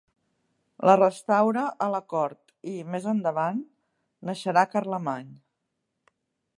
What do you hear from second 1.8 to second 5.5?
a la cort i, més endavant, naixerà Carlemany.